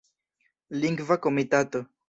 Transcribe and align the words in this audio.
Lingva 0.81 1.19
Komitato. 1.19 1.87